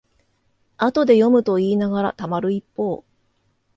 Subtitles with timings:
[0.79, 3.03] 後で読むといいながらたまる一方